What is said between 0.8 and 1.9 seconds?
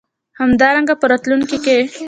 په راتلونکې کې